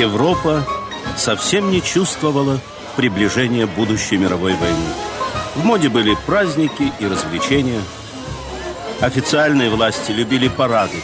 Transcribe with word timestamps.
Европа 0.00 0.64
совсем 1.18 1.70
не 1.70 1.82
чувствовала 1.82 2.58
приближения 2.96 3.66
будущей 3.66 4.16
мировой 4.16 4.54
войны. 4.54 4.88
В 5.54 5.62
моде 5.62 5.90
были 5.90 6.16
праздники 6.26 6.90
и 6.98 7.06
развлечения. 7.06 7.82
Официальные 9.02 9.68
власти 9.68 10.12
любили 10.12 10.48
парады. 10.48 10.96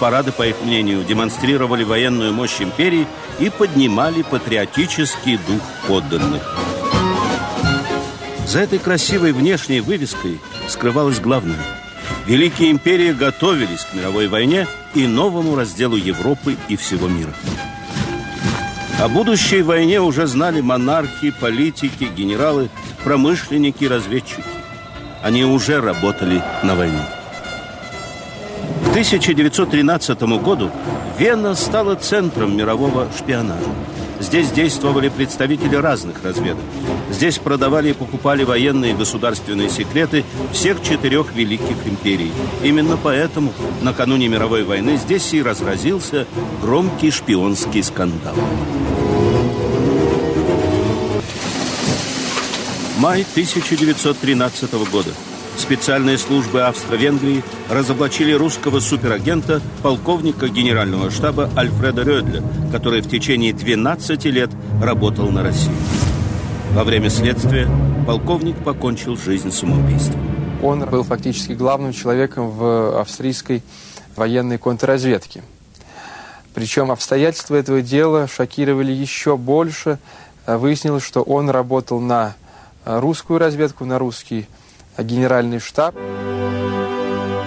Парады, 0.00 0.32
по 0.32 0.46
их 0.46 0.56
мнению, 0.62 1.04
демонстрировали 1.04 1.84
военную 1.84 2.32
мощь 2.32 2.62
империи 2.62 3.06
и 3.38 3.50
поднимали 3.50 4.22
патриотический 4.22 5.36
дух 5.36 5.60
подданных. 5.86 6.42
За 8.46 8.60
этой 8.60 8.78
красивой 8.78 9.32
внешней 9.32 9.80
вывеской 9.80 10.40
скрывалось 10.68 11.20
главное. 11.20 11.60
Великие 12.24 12.70
империи 12.70 13.12
готовились 13.12 13.84
к 13.84 13.92
мировой 13.92 14.28
войне 14.28 14.66
и 14.94 15.06
новому 15.06 15.54
разделу 15.54 15.96
Европы 15.96 16.56
и 16.68 16.76
всего 16.76 17.08
мира. 17.08 17.34
О 18.98 19.08
будущей 19.08 19.62
войне 19.62 20.00
уже 20.00 20.26
знали 20.26 20.60
монархи, 20.60 21.30
политики, 21.30 22.10
генералы, 22.16 22.68
промышленники, 23.04 23.84
разведчики. 23.84 24.42
Они 25.22 25.44
уже 25.44 25.80
работали 25.80 26.42
на 26.64 26.74
войне. 26.74 27.06
К 28.86 28.90
1913 28.90 30.20
году 30.42 30.72
Вена 31.16 31.54
стала 31.54 31.94
центром 31.94 32.56
мирового 32.56 33.06
шпионажа. 33.16 33.70
Здесь 34.18 34.50
действовали 34.50 35.08
представители 35.08 35.76
разных 35.76 36.24
разведок. 36.24 36.64
Здесь 37.10 37.38
продавали 37.38 37.90
и 37.90 37.94
покупали 37.94 38.42
военные 38.42 38.92
и 38.92 38.96
государственные 38.96 39.70
секреты 39.70 40.24
всех 40.52 40.82
четырех 40.82 41.32
великих 41.34 41.86
империй. 41.86 42.32
Именно 42.64 42.98
поэтому 43.00 43.52
накануне 43.80 44.26
мировой 44.26 44.64
войны 44.64 44.96
здесь 44.96 45.32
и 45.34 45.42
разразился 45.42 46.26
громкий 46.60 47.12
шпионский 47.12 47.84
скандал. 47.84 48.34
Май 52.98 53.24
1913 53.30 54.72
года. 54.90 55.10
Специальные 55.56 56.18
службы 56.18 56.62
Австро-Венгрии 56.62 57.44
разоблачили 57.70 58.32
русского 58.32 58.80
суперагента, 58.80 59.60
полковника 59.84 60.48
генерального 60.48 61.08
штаба 61.12 61.48
Альфреда 61.56 62.02
Рёдля, 62.02 62.42
который 62.72 63.00
в 63.00 63.08
течение 63.08 63.52
12 63.52 64.24
лет 64.24 64.50
работал 64.82 65.30
на 65.30 65.44
Россию. 65.44 65.76
Во 66.72 66.82
время 66.82 67.08
следствия 67.08 67.70
полковник 68.04 68.56
покончил 68.64 69.16
жизнь 69.16 69.52
самоубийством. 69.52 70.20
Он 70.60 70.84
был 70.84 71.04
фактически 71.04 71.52
главным 71.52 71.92
человеком 71.92 72.50
в 72.50 73.00
австрийской 73.00 73.62
военной 74.16 74.58
контрразведке. 74.58 75.44
Причем 76.52 76.90
обстоятельства 76.90 77.54
этого 77.54 77.80
дела 77.80 78.26
шокировали 78.26 78.90
еще 78.90 79.36
больше. 79.36 80.00
Выяснилось, 80.48 81.04
что 81.04 81.22
он 81.22 81.48
работал 81.48 82.00
на 82.00 82.34
русскую 82.84 83.38
разведку, 83.38 83.84
на 83.84 83.98
русский 83.98 84.46
генеральный 84.98 85.60
штаб. 85.60 85.94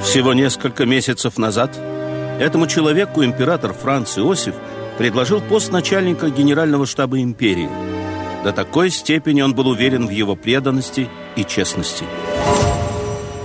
Всего 0.03 0.33
несколько 0.33 0.85
месяцев 0.85 1.37
назад 1.37 1.77
этому 2.39 2.67
человеку 2.67 3.23
император 3.23 3.73
Франц 3.73 4.17
Иосиф 4.17 4.55
предложил 4.97 5.41
пост 5.41 5.71
начальника 5.71 6.29
генерального 6.29 6.85
штаба 6.85 7.21
империи. 7.21 7.69
До 8.43 8.51
такой 8.51 8.89
степени 8.89 9.41
он 9.41 9.53
был 9.53 9.67
уверен 9.67 10.07
в 10.07 10.11
его 10.11 10.35
преданности 10.35 11.07
и 11.35 11.45
честности. 11.45 12.05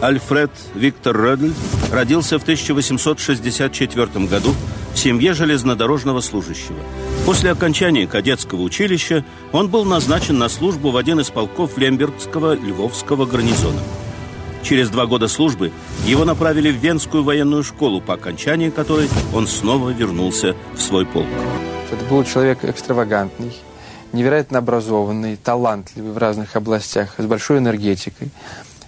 Альфред 0.00 0.50
Виктор 0.74 1.16
Рöдль 1.16 1.54
родился 1.92 2.38
в 2.38 2.42
1864 2.42 4.26
году 4.26 4.54
в 4.96 4.98
семье 4.98 5.34
железнодорожного 5.34 6.22
служащего. 6.22 6.78
После 7.26 7.50
окончания 7.50 8.06
кадетского 8.06 8.62
училища 8.62 9.26
он 9.52 9.68
был 9.68 9.84
назначен 9.84 10.38
на 10.38 10.48
службу 10.48 10.90
в 10.90 10.96
один 10.96 11.20
из 11.20 11.28
полков 11.28 11.76
Лембергского 11.76 12.54
Львовского 12.54 13.26
гарнизона. 13.26 13.78
Через 14.62 14.88
два 14.88 15.04
года 15.04 15.28
службы 15.28 15.70
его 16.06 16.24
направили 16.24 16.72
в 16.72 16.76
Венскую 16.76 17.24
военную 17.24 17.62
школу, 17.62 18.00
по 18.00 18.14
окончании 18.14 18.70
которой 18.70 19.10
он 19.34 19.46
снова 19.46 19.90
вернулся 19.90 20.56
в 20.74 20.80
свой 20.80 21.04
полк. 21.04 21.26
Это 21.92 22.02
был 22.06 22.24
человек 22.24 22.64
экстравагантный, 22.64 23.52
невероятно 24.14 24.60
образованный, 24.60 25.36
талантливый 25.36 26.12
в 26.12 26.16
разных 26.16 26.56
областях, 26.56 27.16
с 27.18 27.24
большой 27.26 27.58
энергетикой. 27.58 28.30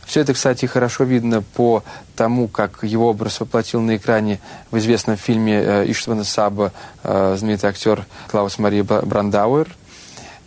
Все 0.09 0.23
это, 0.23 0.33
кстати, 0.33 0.65
хорошо 0.65 1.05
видно 1.05 1.43
по 1.43 1.85
тому, 2.17 2.49
как 2.49 2.83
его 2.83 3.11
образ 3.11 3.41
воплотил 3.41 3.83
на 3.83 3.97
экране 3.99 4.41
в 4.71 4.79
известном 4.79 5.19
фильме 5.19 5.61
э, 5.61 5.91
Иштвана 5.91 6.25
Саба 6.25 6.73
э, 7.05 7.37
знаменитый 7.39 7.69
актер 7.69 8.07
Клаус 8.31 8.59
Мария 8.59 8.85
Брандауэр. 8.85 9.69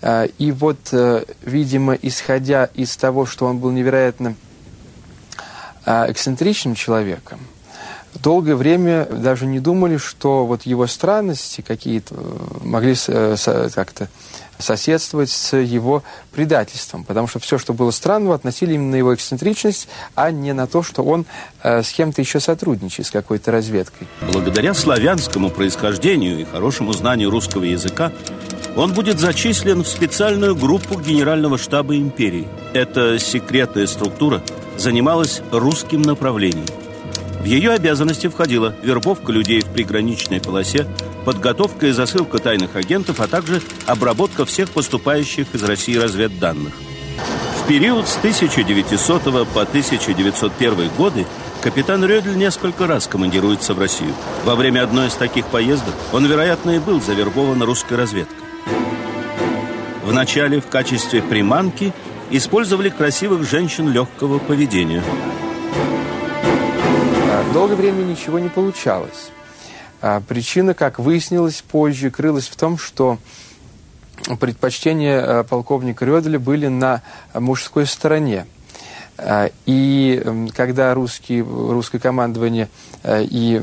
Э, 0.01 0.27
и 0.39 0.51
вот, 0.51 0.91
видимо, 1.43 1.93
исходя 1.93 2.71
из 2.73 2.97
того, 2.97 3.27
что 3.27 3.45
он 3.45 3.59
был 3.59 3.69
невероятно 3.69 4.33
эксцентричным 5.85 6.73
человеком, 6.73 7.39
долгое 8.15 8.55
время 8.55 9.05
даже 9.05 9.45
не 9.45 9.59
думали, 9.59 9.97
что 9.97 10.45
вот 10.45 10.63
его 10.63 10.87
странности 10.87 11.61
какие-то 11.61 12.15
могли 12.63 12.95
как-то 13.73 14.09
соседствовать 14.61 15.29
с 15.29 15.57
его 15.57 16.03
предательством, 16.31 17.03
потому 17.03 17.27
что 17.27 17.39
все, 17.39 17.57
что 17.57 17.73
было 17.73 17.91
странного, 17.91 18.35
относили 18.35 18.75
именно 18.75 18.91
на 18.91 18.95
его 18.95 19.13
эксцентричность, 19.13 19.87
а 20.15 20.31
не 20.31 20.53
на 20.53 20.67
то, 20.67 20.83
что 20.83 21.03
он 21.03 21.25
э, 21.63 21.83
с 21.83 21.91
кем-то 21.91 22.21
еще 22.21 22.39
сотрудничает, 22.39 23.07
с 23.07 23.11
какой-то 23.11 23.51
разведкой. 23.51 24.07
Благодаря 24.31 24.73
славянскому 24.73 25.49
происхождению 25.49 26.39
и 26.39 26.45
хорошему 26.45 26.93
знанию 26.93 27.29
русского 27.29 27.63
языка, 27.63 28.11
он 28.75 28.93
будет 28.93 29.19
зачислен 29.19 29.83
в 29.83 29.87
специальную 29.87 30.55
группу 30.55 30.99
Генерального 30.99 31.57
штаба 31.57 31.97
империи. 31.97 32.47
Эта 32.73 33.19
секретная 33.19 33.87
структура 33.87 34.41
занималась 34.77 35.41
русским 35.51 36.01
направлением. 36.01 36.65
В 37.41 37.45
ее 37.45 37.71
обязанности 37.71 38.27
входила 38.27 38.75
вербовка 38.83 39.31
людей 39.31 39.61
в 39.61 39.65
приграничной 39.65 40.39
полосе, 40.39 40.85
подготовка 41.25 41.87
и 41.87 41.91
засылка 41.91 42.37
тайных 42.37 42.75
агентов, 42.75 43.19
а 43.19 43.27
также 43.27 43.63
обработка 43.87 44.45
всех 44.45 44.69
поступающих 44.69 45.47
из 45.51 45.63
России 45.63 45.95
разведданных. 45.95 46.71
В 47.59 47.67
период 47.67 48.07
с 48.07 48.15
1900 48.17 49.23
по 49.23 49.61
1901 49.63 50.89
годы 50.95 51.25
капитан 51.63 52.05
Рёдль 52.05 52.35
несколько 52.35 52.85
раз 52.85 53.07
командируется 53.07 53.73
в 53.73 53.79
Россию. 53.79 54.13
Во 54.45 54.55
время 54.55 54.83
одной 54.83 55.07
из 55.07 55.15
таких 55.15 55.47
поездок 55.47 55.95
он, 56.13 56.27
вероятно, 56.27 56.71
и 56.71 56.79
был 56.79 57.01
завербован 57.01 57.63
русской 57.63 57.95
разведкой. 57.95 58.37
Вначале 60.05 60.61
в 60.61 60.67
качестве 60.67 61.23
приманки 61.23 61.91
использовали 62.29 62.89
красивых 62.89 63.49
женщин 63.49 63.91
легкого 63.91 64.37
поведения. 64.37 65.01
Долгое 67.53 67.75
время 67.75 68.03
ничего 68.03 68.39
не 68.39 68.47
получалось. 68.47 69.29
А 70.01 70.21
причина, 70.21 70.73
как 70.73 70.99
выяснилось 70.99 71.61
позже, 71.61 72.09
крылась 72.09 72.47
в 72.47 72.55
том, 72.55 72.77
что 72.77 73.17
предпочтения 74.39 75.19
э, 75.19 75.43
полковника 75.43 76.05
Рёделя 76.05 76.39
были 76.39 76.67
на 76.67 77.01
мужской 77.33 77.85
стороне. 77.85 78.45
А, 79.17 79.51
и 79.65 80.49
когда 80.55 80.93
русские, 80.93 81.43
русское 81.43 81.99
командование 81.99 82.69
э, 83.03 83.25
и 83.29 83.61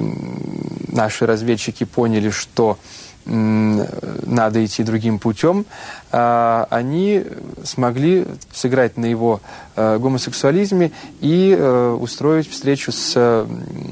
наши 0.88 1.24
разведчики 1.24 1.84
поняли, 1.84 2.28
что 2.28 2.78
надо 3.28 4.64
идти 4.64 4.82
другим 4.82 5.18
путем, 5.18 5.66
а, 6.10 6.66
они 6.70 7.24
смогли 7.62 8.26
сыграть 8.52 8.96
на 8.96 9.04
его 9.06 9.40
э, 9.76 9.98
гомосексуализме 9.98 10.92
и 11.20 11.54
устроить 12.00 12.50
встречу 12.50 12.90
с 12.92 13.46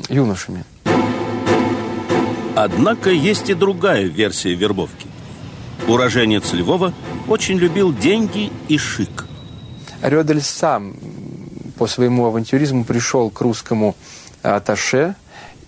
юношами. 0.08 0.64
Однако 2.56 3.10
есть 3.10 3.50
и 3.50 3.54
другая 3.54 4.04
версия 4.04 4.54
вербовки. 4.54 5.08
Уроженец 5.86 6.52
Львова 6.54 6.94
очень 7.28 7.58
любил 7.58 7.92
деньги 7.92 8.50
и 8.68 8.78
шик. 8.78 9.26
Рёдель 10.02 10.40
сам 10.40 10.96
по 11.78 11.86
своему 11.86 12.24
авантюризму 12.26 12.84
пришел 12.84 13.30
к 13.30 13.40
русскому 13.40 13.94
аташе 14.42 15.14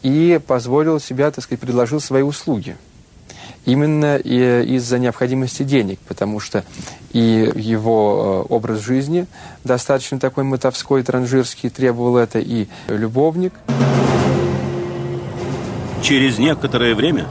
и 0.02 0.40
позволил 0.46 0.98
себя, 0.98 1.30
так 1.30 1.44
сказать, 1.44 1.60
предложил 1.60 2.00
свои 2.00 2.22
услуги. 2.22 2.76
Именно 3.64 4.16
из-за 4.16 4.98
необходимости 4.98 5.62
денег, 5.62 5.98
потому 6.08 6.40
что 6.40 6.64
и 7.12 7.52
его 7.54 8.44
э, 8.48 8.52
образ 8.52 8.80
жизни 8.80 9.26
достаточно 9.64 10.18
такой 10.18 10.44
мотовской, 10.44 11.02
транжирский, 11.02 11.68
требовал 11.68 12.16
это, 12.16 12.38
и 12.38 12.66
любовник– 12.88 13.52
Через 16.02 16.38
некоторое 16.38 16.94
время 16.94 17.26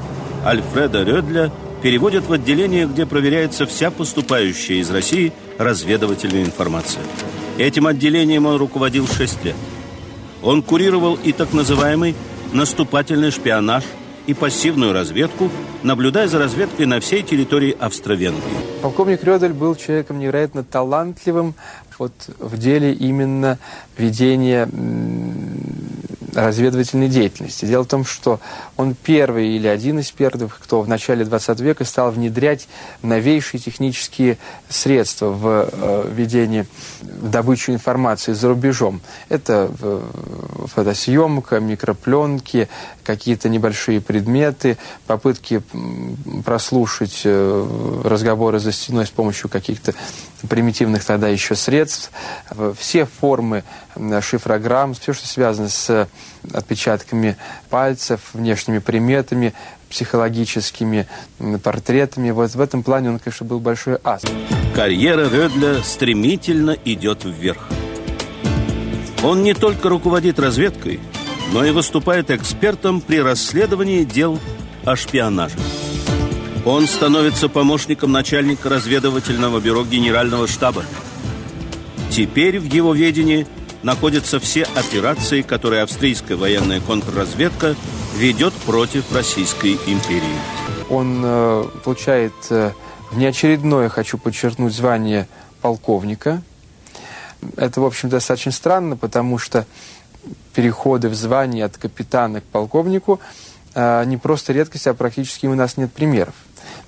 Альфреда 0.46 1.04
Рёдля 1.04 1.52
переводят 1.82 2.28
в 2.28 2.34
отделение, 2.34 2.86
где 2.86 3.06
проверяется 3.06 3.66
вся 3.66 3.92
поступающая 3.92 4.78
из 4.78 4.92
России 4.92 5.34
разведывательная 5.58 6.44
информация. 6.44 7.02
Этим 7.58 7.88
отделением 7.88 8.46
он 8.46 8.58
руководил 8.58 9.08
6 9.08 9.46
лет. 9.46 9.56
Он 10.44 10.62
курировал 10.62 11.16
и 11.16 11.32
так 11.32 11.54
называемый 11.54 12.16
наступательный 12.54 13.32
шпионаж, 13.32 13.84
и 14.28 14.34
пассивную 14.34 14.94
разведку, 14.94 15.50
наблюдая 15.84 16.28
за 16.28 16.38
разведкой 16.38 16.86
на 16.86 17.00
всей 17.00 17.24
территории 17.24 17.76
Австро-Венгрии. 17.80 18.44
Полковник 18.82 19.24
Рёдель 19.24 19.54
был 19.54 19.76
человеком 19.76 20.20
невероятно 20.20 20.64
талантливым 20.64 21.56
вот 22.00 22.14
в 22.38 22.58
деле 22.58 22.94
именно 22.94 23.58
ведения 23.98 24.70
разведывательной 26.34 27.08
деятельности. 27.08 27.66
Дело 27.66 27.84
в 27.84 27.88
том, 27.88 28.06
что 28.06 28.40
он 28.76 28.96
первый 28.96 29.56
или 29.56 29.68
один 29.68 30.00
из 30.00 30.12
первых, 30.12 30.60
кто 30.60 30.82
в 30.82 30.88
начале 30.88 31.26
20 31.26 31.60
века 31.62 31.86
стал 31.86 32.12
внедрять 32.12 32.68
новейшие 33.02 33.60
технические 33.60 34.38
средства 34.70 35.28
в 35.30 35.70
э, 35.72 36.12
ведение, 36.14 36.68
в 37.02 37.30
добычу 37.30 37.72
информации 37.72 38.34
за 38.34 38.50
рубежом. 38.50 39.02
Это 39.30 39.72
э, 39.80 40.02
фотосъемка, 40.74 41.60
микропленки, 41.60 42.68
какие-то 43.04 43.50
небольшие 43.50 44.02
предметы, 44.02 44.78
попытки 45.06 45.62
прослушать 46.46 47.22
э, 47.24 48.02
разговоры 48.04 48.60
за 48.60 48.72
стеной 48.72 49.06
с 49.06 49.12
помощью 49.12 49.50
каких-то 49.50 49.94
примитивных 50.50 51.04
тогда 51.04 51.28
еще 51.28 51.56
средств. 51.56 52.12
Все 52.78 53.06
формы 53.06 53.64
шифрограмм, 54.22 54.94
все, 54.94 55.14
что 55.14 55.28
связано 55.28 55.70
с 55.70 56.08
отпечатками 56.54 57.38
пальцев, 57.70 58.22
внешними 58.34 58.80
приметами, 58.80 59.54
психологическими 59.90 61.08
портретами. 61.64 62.32
Вот 62.32 62.54
в 62.54 62.62
этом 62.62 62.84
плане 62.84 63.10
он, 63.10 63.20
конечно, 63.20 63.46
был 63.46 63.60
большой 63.60 63.98
ас. 64.04 64.22
Карьера 64.76 65.30
Рёдля 65.30 65.82
стремительно 65.82 66.78
идет 66.86 67.24
вверх. 67.24 67.68
Он 69.24 69.42
не 69.42 69.54
только 69.56 69.90
руководит 69.90 70.40
разведкой, 70.40 71.00
но 71.52 71.66
и 71.66 71.72
выступает 71.72 72.30
экспертом 72.30 73.02
при 73.02 73.20
расследовании 73.20 74.04
дел 74.04 74.40
о 74.86 74.96
шпионаже. 74.96 75.58
Он 76.68 76.86
становится 76.86 77.48
помощником 77.48 78.12
начальника 78.12 78.68
разведывательного 78.68 79.62
бюро 79.62 79.86
Генерального 79.86 80.50
штаба. 80.50 80.84
Теперь 82.12 82.60
в 82.60 82.66
его 82.66 82.94
ведении 82.94 83.48
находятся 83.84 84.38
все 84.42 84.64
операции, 84.76 85.44
которые 85.44 85.84
австрийская 85.84 86.36
военная 86.36 86.82
контрразведка 86.82 87.78
ведет 88.18 88.54
против 88.54 89.10
Российской 89.16 89.76
империи. 89.88 90.36
Он 90.90 91.22
э, 91.24 91.64
получает 91.86 92.34
э, 92.50 92.74
внеочередное, 93.12 93.88
хочу 93.88 94.18
подчеркнуть, 94.18 94.74
звание 94.74 95.30
полковника. 95.62 96.42
Это, 97.56 97.80
в 97.80 97.86
общем, 97.86 98.10
достаточно 98.10 98.52
странно, 98.52 98.98
потому 98.98 99.38
что 99.38 99.66
переходы 100.54 101.08
в 101.08 101.16
звание 101.16 101.64
от 101.64 101.78
капитана 101.78 102.42
к 102.42 102.44
полковнику 102.44 103.22
не 103.78 104.18
просто 104.18 104.54
редкость, 104.54 104.88
а 104.88 104.94
практически 104.94 105.46
у 105.46 105.56
нас 105.56 105.78
нет 105.78 105.94
примеров. 105.94 106.34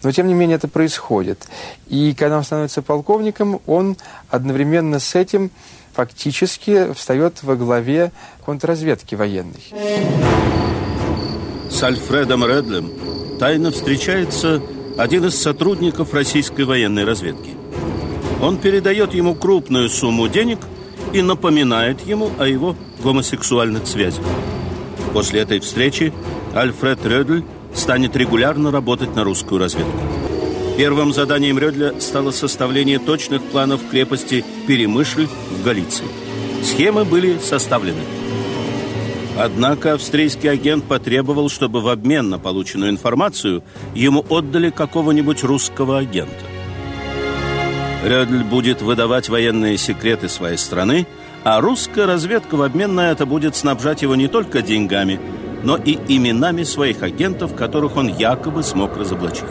Но, 0.02 0.12
тем 0.12 0.28
не 0.28 0.34
менее, 0.34 0.56
это 0.56 0.68
происходит. 0.68 1.48
И 1.88 2.14
когда 2.14 2.38
он 2.38 2.44
становится 2.44 2.82
полковником, 2.82 3.62
он 3.68 3.96
одновременно 4.30 5.00
с 5.00 5.16
этим 5.16 5.52
фактически 5.94 6.94
встает 6.94 7.44
во 7.44 7.56
главе 7.56 8.12
контрразведки 8.46 9.16
военной. 9.16 9.64
С 11.70 11.84
Альфредом 11.84 12.46
Редлем 12.46 13.38
тайно 13.40 13.72
встречается 13.72 14.62
один 14.98 15.26
из 15.26 15.40
сотрудников 15.40 16.14
российской 16.14 16.64
военной 16.64 17.04
разведки. 17.04 17.52
Он 18.42 18.58
передает 18.58 19.14
ему 19.14 19.36
крупную 19.36 19.90
сумму 19.90 20.28
денег 20.28 20.60
и 21.14 21.22
напоминает 21.22 22.06
ему 22.06 22.32
о 22.40 22.48
его 22.48 22.76
гомосексуальных 23.04 23.86
связях. 23.88 24.24
После 25.14 25.42
этой 25.42 25.60
встречи 25.60 26.14
Альфред 26.54 27.06
Редль 27.06 27.44
станет 27.74 28.16
регулярно 28.16 28.72
работать 28.72 29.16
на 29.16 29.24
русскую 29.24 29.60
разведку. 29.60 29.92
Первым 30.78 31.14
заданием 31.14 31.60
Рёдля 31.60 32.00
стало 32.00 32.32
составление 32.32 33.00
точных 33.00 33.42
планов 33.44 33.82
крепости 33.92 34.46
Перемышль 34.66 35.28
в 35.28 35.64
Галиции. 35.64 36.06
Схемы 36.64 37.06
были 37.06 37.38
составлены. 37.38 38.02
Однако 39.38 39.94
австрийский 39.94 40.50
агент 40.50 40.86
потребовал, 40.86 41.50
чтобы 41.50 41.82
в 41.82 41.88
обмен 41.88 42.30
на 42.30 42.40
полученную 42.40 42.92
информацию 42.92 43.64
ему 43.94 44.26
отдали 44.30 44.70
какого-нибудь 44.70 45.44
русского 45.44 45.98
агента. 45.98 46.46
Рёдль 48.04 48.44
будет 48.44 48.82
выдавать 48.82 49.30
военные 49.30 49.78
секреты 49.78 50.30
своей 50.30 50.58
страны, 50.58 51.08
а 51.44 51.62
русская 51.62 52.06
разведка 52.06 52.56
в 52.56 52.62
обмен 52.62 52.96
на 52.96 53.12
это 53.12 53.26
будет 53.26 53.56
снабжать 53.56 54.02
его 54.02 54.16
не 54.16 54.28
только 54.28 54.62
деньгами, 54.62 55.20
но 55.64 55.78
и 55.78 55.98
именами 56.08 56.64
своих 56.64 57.04
агентов, 57.04 57.56
которых 57.56 57.98
он 57.98 58.08
якобы 58.08 58.64
смог 58.64 58.98
разоблачить. 58.98 59.44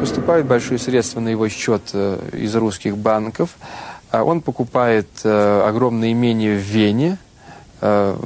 Поступают 0.00 0.46
большие 0.46 0.78
средства 0.78 1.20
на 1.20 1.28
его 1.28 1.48
счет 1.48 1.82
э, 1.92 2.18
из 2.32 2.54
русских 2.56 2.96
банков. 2.96 3.56
А 4.10 4.22
он 4.22 4.42
покупает 4.42 5.08
э, 5.24 5.62
огромное 5.66 6.12
имение 6.12 6.56
в 6.56 6.60
Вене 6.60 7.18
э, 7.80 8.16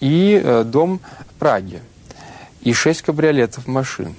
и 0.00 0.62
дом 0.66 1.00
в 1.30 1.38
Праге. 1.38 1.80
И 2.62 2.72
шесть 2.72 3.02
кабриолетов 3.02 3.66
машин. 3.66 4.14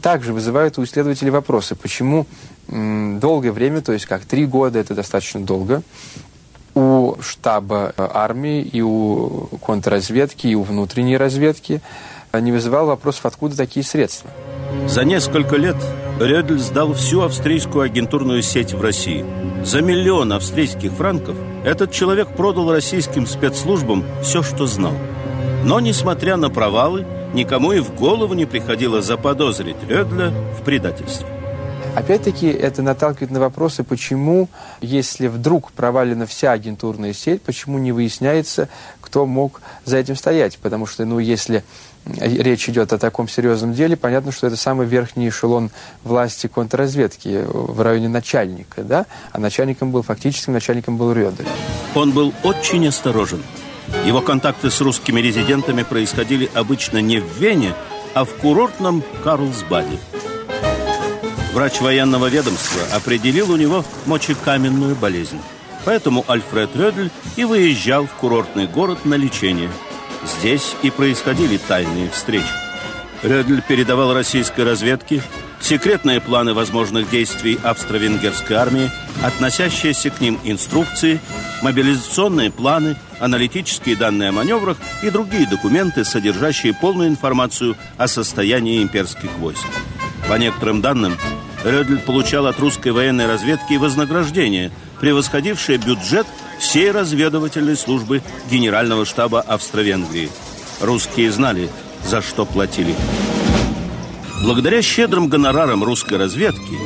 Также 0.00 0.32
вызывают 0.32 0.78
у 0.78 0.84
исследователей 0.84 1.30
вопросы, 1.30 1.74
почему 1.74 2.26
долгое 2.68 3.52
время, 3.52 3.82
то 3.82 3.92
есть 3.92 4.06
как 4.06 4.24
три 4.24 4.46
года, 4.46 4.78
это 4.78 4.94
достаточно 4.94 5.40
долго, 5.40 5.82
у 6.74 7.16
штаба 7.20 7.92
э, 7.96 8.08
армии, 8.12 8.62
и 8.62 8.80
у 8.80 9.48
контрразведки, 9.64 10.46
и 10.46 10.54
у 10.54 10.62
внутренней 10.62 11.16
разведки 11.16 11.80
не 12.32 12.50
вызывал 12.50 12.86
вопросов, 12.86 13.26
откуда 13.26 13.56
такие 13.56 13.84
средства. 13.84 14.30
За 14.86 15.04
несколько 15.04 15.56
лет 15.56 15.76
Рёдль 16.18 16.58
сдал 16.58 16.94
всю 16.94 17.22
австрийскую 17.22 17.82
агентурную 17.82 18.42
сеть 18.42 18.72
в 18.72 18.80
России. 18.80 19.24
За 19.64 19.82
миллион 19.82 20.32
австрийских 20.32 20.92
франков 20.92 21.36
этот 21.64 21.92
человек 21.92 22.28
продал 22.34 22.72
российским 22.72 23.26
спецслужбам 23.26 24.04
все, 24.22 24.42
что 24.42 24.66
знал. 24.66 24.94
Но, 25.64 25.78
несмотря 25.80 26.36
на 26.36 26.48
провалы, 26.48 27.06
никому 27.34 27.72
и 27.72 27.80
в 27.80 27.94
голову 27.94 28.34
не 28.34 28.46
приходило 28.46 29.02
заподозрить 29.02 29.76
Рёдля 29.88 30.32
в 30.58 30.64
предательстве. 30.64 31.41
Опять-таки 31.94 32.46
это 32.46 32.80
наталкивает 32.80 33.30
на 33.30 33.38
вопросы, 33.38 33.84
почему, 33.84 34.48
если 34.80 35.26
вдруг 35.26 35.72
провалена 35.72 36.26
вся 36.26 36.52
агентурная 36.52 37.12
сеть, 37.12 37.42
почему 37.42 37.78
не 37.78 37.92
выясняется, 37.92 38.70
кто 39.00 39.26
мог 39.26 39.60
за 39.84 39.98
этим 39.98 40.16
стоять. 40.16 40.58
Потому 40.58 40.86
что, 40.86 41.04
ну, 41.04 41.18
если 41.18 41.62
речь 42.06 42.68
идет 42.68 42.94
о 42.94 42.98
таком 42.98 43.28
серьезном 43.28 43.74
деле, 43.74 43.96
понятно, 43.96 44.32
что 44.32 44.46
это 44.46 44.56
самый 44.56 44.86
верхний 44.86 45.28
эшелон 45.28 45.70
власти 46.02 46.46
контрразведки 46.46 47.44
в 47.46 47.80
районе 47.82 48.08
начальника, 48.08 48.82
да? 48.82 49.06
А 49.32 49.38
начальником 49.38 49.92
был, 49.92 50.02
фактическим 50.02 50.54
начальником 50.54 50.96
был 50.96 51.12
Рёдель. 51.12 51.46
Он 51.94 52.12
был 52.12 52.32
очень 52.42 52.88
осторожен. 52.88 53.42
Его 54.06 54.22
контакты 54.22 54.70
с 54.70 54.80
русскими 54.80 55.20
резидентами 55.20 55.82
происходили 55.82 56.50
обычно 56.54 57.02
не 57.02 57.20
в 57.20 57.38
Вене, 57.38 57.74
а 58.14 58.24
в 58.24 58.32
курортном 58.34 59.02
Карлсбаде. 59.22 59.98
Врач 61.52 61.80
военного 61.80 62.26
ведомства 62.26 62.80
определил 62.94 63.50
у 63.50 63.56
него 63.56 63.84
мочекаменную 64.06 64.96
болезнь. 64.96 65.40
Поэтому 65.84 66.24
Альфред 66.28 66.74
Рёдль 66.74 67.10
и 67.36 67.44
выезжал 67.44 68.06
в 68.06 68.12
курортный 68.14 68.66
город 68.66 69.04
на 69.04 69.14
лечение. 69.14 69.70
Здесь 70.24 70.74
и 70.82 70.90
происходили 70.90 71.58
тайные 71.58 72.08
встречи. 72.10 72.46
Рёдль 73.22 73.62
передавал 73.62 74.14
российской 74.14 74.62
разведке 74.64 75.22
секретные 75.60 76.20
планы 76.20 76.54
возможных 76.54 77.10
действий 77.10 77.58
австро-венгерской 77.62 78.56
армии, 78.56 78.90
относящиеся 79.22 80.10
к 80.10 80.20
ним 80.20 80.38
инструкции, 80.44 81.20
мобилизационные 81.62 82.50
планы, 82.50 82.96
аналитические 83.20 83.96
данные 83.96 84.30
о 84.30 84.32
маневрах 84.32 84.76
и 85.02 85.10
другие 85.10 85.46
документы, 85.46 86.04
содержащие 86.04 86.74
полную 86.74 87.08
информацию 87.08 87.76
о 87.96 88.08
состоянии 88.08 88.82
имперских 88.82 89.30
войск. 89.38 89.66
По 90.32 90.38
некоторым 90.38 90.80
данным, 90.80 91.18
Рёдль 91.62 91.98
получал 91.98 92.46
от 92.46 92.58
русской 92.58 92.88
военной 92.88 93.26
разведки 93.26 93.74
вознаграждение, 93.74 94.70
превосходившее 94.98 95.76
бюджет 95.76 96.26
всей 96.58 96.90
разведывательной 96.90 97.76
службы 97.76 98.22
Генерального 98.50 99.04
штаба 99.04 99.42
Австро-Венгрии. 99.42 100.30
Русские 100.80 101.30
знали, 101.30 101.68
за 102.02 102.22
что 102.22 102.46
платили. 102.46 102.94
Благодаря 104.42 104.80
щедрым 104.80 105.28
гонорарам 105.28 105.84
русской 105.84 106.16
разведки, 106.16 106.78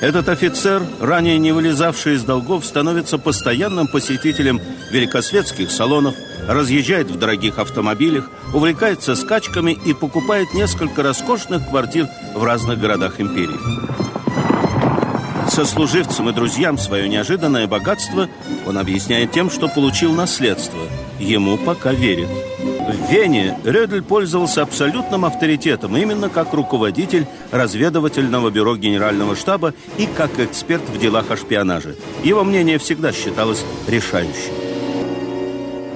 этот 0.00 0.28
офицер, 0.28 0.82
ранее 1.00 1.38
не 1.38 1.52
вылезавший 1.52 2.14
из 2.14 2.24
долгов, 2.24 2.64
становится 2.64 3.18
постоянным 3.18 3.86
посетителем 3.86 4.60
великосветских 4.90 5.70
салонов, 5.70 6.14
разъезжает 6.48 7.10
в 7.10 7.18
дорогих 7.18 7.58
автомобилях, 7.58 8.30
увлекается 8.54 9.14
скачками 9.14 9.72
и 9.72 9.92
покупает 9.92 10.54
несколько 10.54 11.02
роскошных 11.02 11.68
квартир 11.68 12.08
в 12.34 12.42
разных 12.42 12.80
городах 12.80 13.20
империи 13.20 13.58
сослуживцам 15.50 16.30
и 16.30 16.32
друзьям 16.32 16.78
свое 16.78 17.08
неожиданное 17.08 17.66
богатство 17.66 18.28
он 18.66 18.78
объясняет 18.78 19.32
тем, 19.32 19.50
что 19.50 19.68
получил 19.68 20.12
наследство. 20.12 20.80
Ему 21.18 21.58
пока 21.58 21.92
верит. 21.92 22.28
В 22.90 23.12
Вене 23.12 23.56
Рёдель 23.62 24.02
пользовался 24.02 24.62
абсолютным 24.62 25.24
авторитетом 25.24 25.96
именно 25.96 26.28
как 26.28 26.52
руководитель 26.52 27.24
разведывательного 27.52 28.50
бюро 28.50 28.76
генерального 28.76 29.36
штаба 29.36 29.74
и 29.96 30.06
как 30.06 30.40
эксперт 30.40 30.82
в 30.88 30.98
делах 30.98 31.30
о 31.30 31.36
шпионаже. 31.36 31.94
Его 32.24 32.42
мнение 32.42 32.78
всегда 32.78 33.12
считалось 33.12 33.64
решающим. 33.86 34.52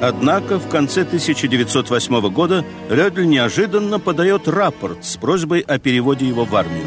Однако 0.00 0.60
в 0.60 0.68
конце 0.68 1.00
1908 1.00 2.28
года 2.28 2.64
Рёдель 2.88 3.26
неожиданно 3.26 3.98
подает 3.98 4.46
рапорт 4.46 5.04
с 5.04 5.16
просьбой 5.16 5.60
о 5.62 5.80
переводе 5.80 6.28
его 6.28 6.44
в 6.44 6.54
армию. 6.54 6.86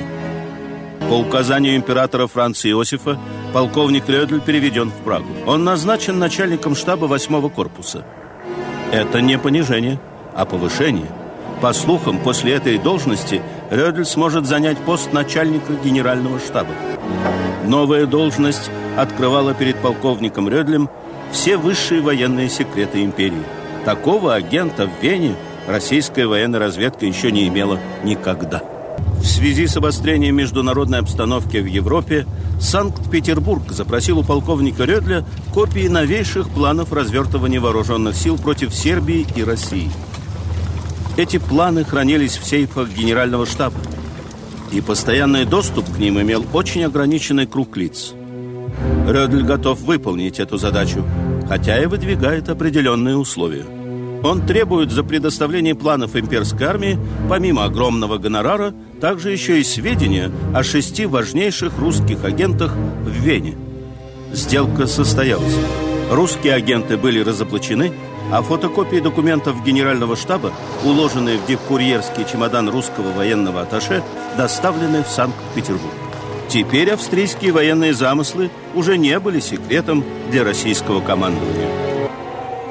По 1.10 1.16
указанию 1.16 1.76
императора 1.76 2.28
Франца 2.28 2.70
Иосифа 2.70 3.20
полковник 3.54 4.08
Рёдель 4.08 4.40
переведен 4.40 4.90
в 4.90 5.04
Прагу. 5.04 5.28
Он 5.46 5.66
назначен 5.66 6.18
начальником 6.18 6.76
штаба 6.78 7.08
8 7.08 7.50
корпуса– 7.50 8.06
это 8.91 9.22
не 9.22 9.38
понижение, 9.38 10.00
а 10.34 10.46
повышение. 10.46 11.08
По 11.62 11.74
слухам, 11.74 12.20
после 12.20 12.53
этой 12.53 12.77
должности 12.77 13.41
Рёдель 13.72 14.06
сможет 14.06 14.46
занять 14.46 14.77
пост 14.77 15.12
начальника 15.12 15.74
генерального 15.84 16.39
штаба. 16.39 16.72
Новая 17.65 18.06
должность 18.06 18.70
открывала 18.96 19.53
перед 19.53 19.77
полковником 19.77 20.48
Рёдлем 20.48 20.89
все 21.32 21.58
высшие 21.58 22.01
военные 22.01 22.50
секреты 22.50 23.03
империи. 23.03 23.44
Такого 23.86 24.34
агента 24.34 24.88
в 24.88 25.03
Вене 25.03 25.36
российская 25.67 26.27
военная 26.27 26.60
разведка 26.60 27.06
еще 27.06 27.32
не 27.32 27.48
имела 27.48 27.79
никогда. 28.03 28.62
В 29.22 29.25
связи 29.25 29.68
с 29.68 29.77
обострением 29.77 30.36
международной 30.36 31.00
обстановки 31.00 31.58
в 31.58 31.66
Европе 31.66 32.25
Санкт-Петербург 32.60 33.72
запросил 33.72 34.20
у 34.20 34.24
полковника 34.24 34.86
Рёдля 34.86 35.25
копии 35.54 35.88
новейших 35.88 36.50
планов 36.50 36.92
развертывания 36.92 37.60
вооруженных 37.60 38.16
сил 38.16 38.38
против 38.38 38.74
Сербии 38.74 39.27
и 39.36 39.44
России. 39.44 39.92
Эти 41.18 41.38
планы 41.38 41.84
хранились 41.84 42.38
в 42.38 42.46
сейфах 42.46 42.89
генерального 42.89 43.46
штаба, 43.46 43.80
и 44.72 44.82
постоянный 44.82 45.46
доступ 45.46 45.86
к 45.94 45.98
ним 45.98 46.22
имел 46.22 46.46
очень 46.54 46.84
ограниченный 46.84 47.48
круг 47.48 47.77
лиц. 47.77 48.13
Рёдль 49.08 49.44
готов 49.44 49.82
выполнить 49.82 50.39
эту 50.39 50.58
задачу, 50.58 51.04
хотя 51.48 51.82
и 51.82 51.86
выдвигает 51.86 52.50
определенные 52.50 53.18
условия– 53.18 53.66
он 54.27 54.46
требует 54.46 54.91
за 54.91 55.03
предоставление 55.03 55.75
планов 55.75 56.15
имперской 56.15 56.67
армии, 56.67 57.00
помимо 57.29 57.65
огромного 57.65 58.17
гонорара, 58.17 58.74
также 59.00 59.31
еще 59.31 59.60
и 59.60 59.63
сведения 59.63 60.31
о 60.53 60.63
шести 60.63 61.05
важнейших 61.05 61.77
русских 61.77 62.24
агентах 62.24 62.74
в 62.74 63.10
Вене. 63.10 63.55
Сделка 64.34 64.88
состоялась. 64.88 65.55
Русские 66.12 66.53
агенты 66.53 66.98
были 66.98 67.19
разоблачены, 67.24 67.93
а 68.31 68.41
фотокопии 68.41 69.00
документов 69.00 69.63
генерального 69.63 70.15
штаба, 70.15 70.51
уложенные 70.84 71.38
в 71.38 71.46
дипкурьерский 71.46 72.25
чемодан 72.29 72.69
русского 72.69 73.12
военного 73.12 73.62
атташе, 73.62 74.03
доставлены 74.38 75.03
в 75.03 75.07
Санкт-Петербург. 75.07 75.93
Теперь 76.50 76.91
австрийские 76.91 77.51
военные 77.51 77.93
замыслы 77.93 78.50
уже 78.74 78.98
не 78.98 79.19
были 79.19 79.39
секретом 79.39 80.03
для 80.31 80.43
российского 80.43 81.01
командования. 81.01 81.97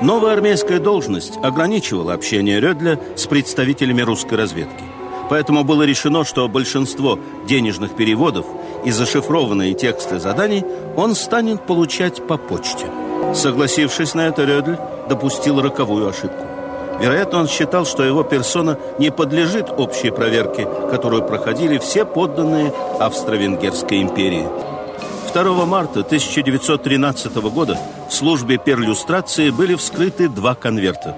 Новая 0.03 0.35
армейская 0.35 0.79
должность 0.79 1.39
ограничивала 1.43 2.13
общение 2.13 2.61
Рёдля 2.61 3.01
с 3.17 3.27
представителями 3.27 4.03
русской 4.03 4.35
разведки. 4.35 4.85
Поэтому 5.31 5.65
было 5.65 5.85
решено, 5.85 6.23
что 6.25 6.47
большинство 6.49 7.19
денежных 7.47 7.97
переводов 7.97 8.45
и 8.85 8.91
зашифрованные 8.91 9.73
тексты 9.73 10.21
заданий 10.21 10.65
он 10.97 11.15
станет 11.15 11.63
получать 11.67 12.27
по 12.27 12.37
почте. 12.37 12.87
Согласившись 13.35 14.15
на 14.15 14.29
это, 14.29 14.45
Рёдль 14.45 14.77
допустил 15.09 15.63
роковую 15.63 16.09
ошибку. 16.09 16.45
Вероятно, 17.01 17.41
он 17.41 17.49
считал, 17.49 17.87
что 17.87 18.05
его 18.05 18.23
персона 18.23 18.79
не 18.99 19.11
подлежит 19.11 19.71
общей 19.71 20.11
проверке, 20.11 20.69
которую 20.91 21.25
проходили 21.25 21.79
все 21.79 22.05
подданные 22.05 22.73
Австро-Венгерской 23.01 24.03
империи. 24.03 24.47
2 25.45 25.67
марта 25.67 26.01
1913 26.01 27.35
года 27.51 27.79
в 28.09 28.15
службе 28.15 28.57
перлюстрации 28.57 29.51
были 29.51 29.75
вскрыты 29.75 30.31
два 30.31 30.55
конверта. 30.55 31.15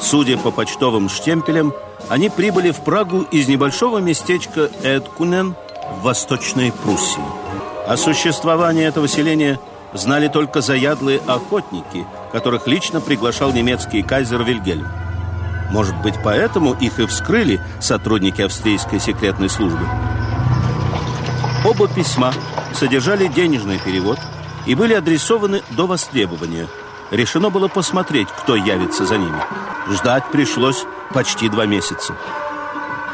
Судя 0.00 0.36
по 0.36 0.50
почтовым 0.50 1.08
штемпелям, 1.08 1.72
они 2.08 2.28
прибыли 2.28 2.72
в 2.72 2.80
Прагу 2.80 3.22
из 3.30 3.46
небольшого 3.46 3.98
местечка 3.98 4.68
Эдкунен 4.82 5.54
в 5.96 6.02
Восточной 6.02 6.72
Пруссии. 6.72 7.22
О 7.86 7.96
существовании 7.96 8.84
этого 8.84 9.06
селения 9.06 9.60
знали 9.92 10.26
только 10.26 10.60
заядлые 10.60 11.20
охотники, 11.28 12.04
которых 12.32 12.66
лично 12.66 13.00
приглашал 13.00 13.52
немецкий 13.52 14.02
кайзер 14.02 14.42
Вильгельм. 14.42 14.88
Может 15.70 15.96
быть, 16.02 16.14
поэтому 16.24 16.74
их 16.74 16.98
и 16.98 17.06
вскрыли 17.06 17.60
сотрудники 17.80 18.42
австрийской 18.42 18.98
секретной 18.98 19.48
службы. 19.48 19.86
Оба 21.64 21.86
письма 21.86 22.34
содержали 22.76 23.26
денежный 23.26 23.78
перевод 23.78 24.18
и 24.66 24.74
были 24.74 24.94
адресованы 24.94 25.62
до 25.70 25.86
востребования. 25.86 26.68
Решено 27.10 27.50
было 27.50 27.68
посмотреть, 27.68 28.28
кто 28.28 28.56
явится 28.56 29.04
за 29.04 29.18
ними. 29.18 29.40
Ждать 29.90 30.30
пришлось 30.30 30.84
почти 31.12 31.48
два 31.48 31.66
месяца. 31.66 32.16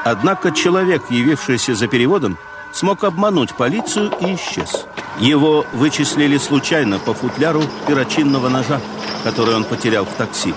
Однако 0.04 0.52
человек, 0.52 1.10
явившийся 1.10 1.74
за 1.74 1.88
переводом, 1.88 2.38
смог 2.72 3.04
обмануть 3.04 3.54
полицию 3.54 4.12
и 4.20 4.36
исчез. 4.36 4.86
Его 5.18 5.66
вычислили 5.72 6.38
случайно 6.38 6.98
по 6.98 7.12
футляру 7.12 7.62
перочинного 7.86 8.48
ножа, 8.48 8.80
который 9.24 9.56
он 9.56 9.64
потерял 9.64 10.04
в 10.04 10.10
такси. 10.10 10.54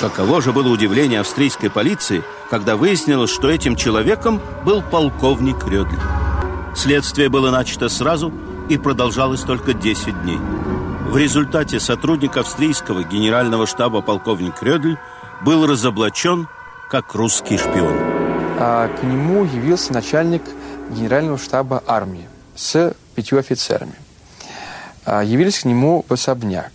Каково 0.00 0.40
же 0.42 0.52
было 0.52 0.68
удивление 0.68 1.20
австрийской 1.20 1.70
полиции, 1.70 2.24
когда 2.50 2.76
выяснилось, 2.76 3.30
что 3.30 3.50
этим 3.50 3.76
человеком 3.76 4.40
был 4.64 4.82
полковник 4.82 5.64
Рёдль. 5.66 5.98
Следствие 6.74 7.28
было 7.28 7.50
начато 7.50 7.88
сразу 7.88 8.32
и 8.68 8.76
продолжалось 8.78 9.42
только 9.42 9.74
10 9.74 10.22
дней. 10.22 10.38
В 11.08 11.16
результате 11.16 11.78
сотрудник 11.78 12.36
австрийского 12.36 13.04
генерального 13.04 13.66
штаба 13.66 14.00
полковник 14.00 14.62
Рёдль 14.62 14.98
был 15.42 15.66
разоблачен 15.66 16.48
как 16.90 17.14
русский 17.14 17.58
шпион. 17.58 17.96
А 18.58 18.88
к 18.88 19.02
нему 19.04 19.44
явился 19.44 19.92
начальник 19.92 20.42
генерального 20.90 21.38
штаба 21.38 21.82
армии 21.86 22.28
с 22.56 22.94
пятью 23.14 23.38
офицерами. 23.38 23.94
А, 25.04 25.22
явились 25.22 25.60
к 25.60 25.64
нему 25.64 26.04
в 26.08 26.12
особняк. 26.12 26.72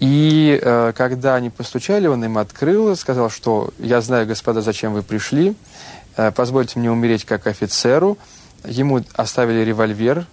И 0.00 0.60
э, 0.62 0.92
когда 0.96 1.34
они 1.34 1.50
постучали, 1.50 2.06
он 2.06 2.24
им 2.24 2.38
открыл, 2.38 2.94
сказал, 2.94 3.30
что 3.30 3.70
«Я 3.78 4.00
знаю, 4.00 4.26
господа, 4.26 4.60
зачем 4.60 4.92
вы 4.92 5.02
пришли, 5.02 5.56
э, 6.16 6.30
позвольте 6.30 6.78
мне 6.78 6.90
умереть 6.90 7.24
как 7.24 7.48
офицеру, 7.48 8.16
Ему 8.64 9.02
оставили 9.14 9.64
револьвер, 9.64 10.26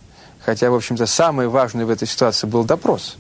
хотя, 0.44 0.70
в 0.72 0.76
общем-то, 0.76 1.06
самый 1.06 1.48
важный 1.48 1.86
в 1.86 1.90
этой 1.90 2.08
ситуации 2.08 2.48
был 2.48 2.64
допрос. 2.64 3.18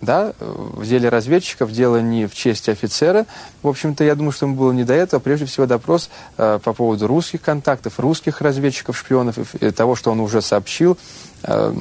Да, 0.00 0.32
в 0.38 0.86
деле 0.86 1.10
разведчиков 1.10 1.72
дело 1.72 2.00
не 2.00 2.26
в 2.26 2.34
честь 2.34 2.70
офицера. 2.70 3.26
В 3.62 3.68
общем-то, 3.68 4.02
я 4.02 4.14
думаю, 4.14 4.32
что 4.32 4.46
ему 4.46 4.56
было 4.56 4.72
не 4.72 4.84
до 4.84 4.94
этого. 4.94 5.20
Прежде 5.20 5.44
всего, 5.44 5.66
допрос 5.66 6.08
э, 6.38 6.58
по 6.62 6.72
поводу 6.72 7.06
русских 7.06 7.42
контактов, 7.42 8.00
русских 8.00 8.40
разведчиков, 8.40 8.96
шпионов, 8.96 9.36
и 9.54 9.70
того, 9.70 9.96
что 9.96 10.10
он 10.10 10.20
уже 10.20 10.40
сообщил, 10.40 10.96
э, 11.42 11.74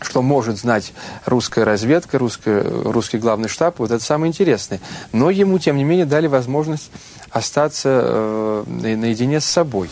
что 0.00 0.22
может 0.22 0.58
знать 0.58 0.92
русская 1.24 1.64
разведка, 1.64 2.18
русская, 2.18 2.64
русский 2.64 3.18
главный 3.18 3.48
штаб. 3.48 3.78
Вот 3.78 3.92
это 3.92 4.02
самое 4.02 4.30
интересное. 4.30 4.80
Но 5.12 5.30
ему, 5.30 5.60
тем 5.60 5.76
не 5.76 5.84
менее, 5.84 6.04
дали 6.04 6.26
возможность 6.26 6.90
остаться 7.30 8.00
э, 8.02 8.64
наедине 8.66 9.40
с 9.40 9.44
собой. 9.44 9.88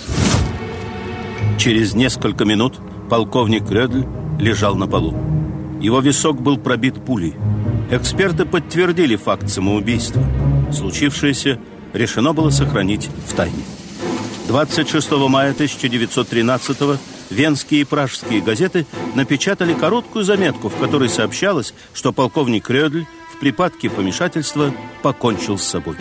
Через 1.59 1.95
несколько 1.95 2.45
минут 2.45 2.75
полковник 3.09 3.71
Рёдль 3.71 4.07
лежал 4.39 4.75
на 4.75 4.87
полу. 4.87 5.15
Его 5.81 6.01
висок 6.01 6.41
был 6.41 6.59
пробит 6.59 7.05
пулей. 7.05 7.35
Эксперты 7.91 8.45
подтвердили 8.45 9.17
факт 9.17 9.49
самоубийства. 9.49 10.23
Случившееся 10.73 11.61
решено 11.93 12.33
было 12.33 12.51
сохранить 12.51 13.09
в 13.29 13.35
тайне. 13.35 13.63
26 14.49 15.13
мая 15.29 15.53
1913 15.53 17.01
венские 17.31 17.81
и 17.83 17.85
пражские 17.85 18.43
газеты 18.43 18.85
напечатали 19.15 19.75
короткую 19.75 20.25
заметку, 20.25 20.69
в 20.69 20.77
которой 20.77 21.09
сообщалось, 21.09 21.73
что 21.95 22.13
полковник 22.13 22.69
Рёдль 22.69 23.07
в 23.33 23.39
припадке 23.39 23.89
помешательства 23.89 24.73
покончил 25.03 25.57
с 25.57 25.65
собой. 25.65 25.97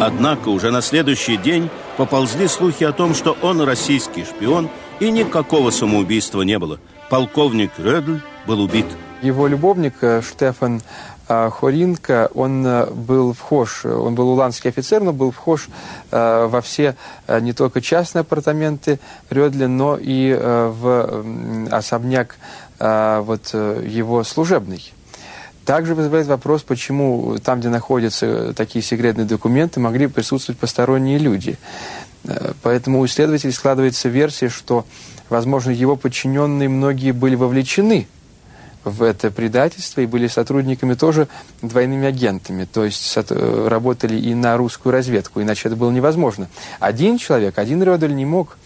Однако 0.00 0.48
уже 0.48 0.70
на 0.70 0.82
следующий 0.82 1.36
день 1.36 1.70
поползли 1.96 2.48
слухи 2.48 2.84
о 2.84 2.92
том, 2.92 3.14
что 3.14 3.36
он 3.40 3.62
российский 3.62 4.24
шпион– 4.24 4.68
и 5.00 5.10
никакого 5.10 5.70
самоубийства 5.70 6.42
не 6.42 6.58
было. 6.58 6.78
Полковник 7.10 7.72
Рёдль 7.78 8.20
был 8.46 8.60
убит. 8.60 8.86
Его 9.22 9.46
любовник 9.46 9.94
э, 10.02 10.20
Штефан 10.22 10.82
э, 11.28 11.50
Хоринка, 11.50 12.30
он 12.34 12.66
э, 12.66 12.86
был 12.86 13.32
вхож, 13.32 13.84
он 13.84 14.14
был 14.14 14.28
уланский 14.28 14.68
офицер, 14.70 15.02
но 15.02 15.12
был 15.12 15.30
вхож 15.30 15.68
во 16.10 16.60
все 16.62 16.96
не 17.28 17.52
только 17.52 17.80
частные 17.80 18.20
апартаменты 18.20 18.98
Рёдля, 19.30 19.68
но 19.68 19.98
и 20.00 20.32
в 20.32 21.24
особняк 21.70 22.36
вот 22.78 23.54
его 23.54 24.22
служебный. 24.24 24.92
Также 25.66 25.96
вызывает 25.96 26.28
вопрос, 26.28 26.62
почему 26.62 27.38
там, 27.42 27.58
где 27.58 27.70
находятся 27.70 28.54
такие 28.54 28.84
секретные 28.84 29.26
документы, 29.26 29.80
могли 29.80 30.06
присутствовать 30.06 30.60
посторонние 30.60 31.18
люди. 31.18 31.58
Э, 32.26 32.52
поэтому 32.62 33.00
у 33.00 33.06
исследователей 33.06 33.52
складывается 33.52 34.08
версия, 34.08 34.48
что, 34.48 34.84
возможно, 35.28 35.70
его 35.70 35.96
подчиненные 35.96 36.68
многие 36.68 37.12
были 37.12 37.34
вовлечены 37.34 38.08
в 38.84 39.02
это 39.02 39.30
предательство 39.30 40.00
и 40.00 40.06
были 40.06 40.28
сотрудниками 40.28 40.94
тоже 40.94 41.26
двойными 41.60 42.06
агентами, 42.06 42.66
то 42.72 42.84
есть 42.84 43.16
э, 43.16 43.68
работали 43.68 44.16
и 44.16 44.34
на 44.34 44.56
русскую 44.56 44.92
разведку, 44.92 45.42
иначе 45.42 45.68
это 45.68 45.76
было 45.76 45.90
невозможно. 45.90 46.48
Один 46.78 47.18
человек, 47.18 47.58
один 47.58 47.82
Рёдель 47.82 48.14
не 48.14 48.24
мог 48.24 48.56